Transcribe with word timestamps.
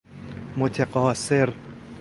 متقاصر 0.57 1.53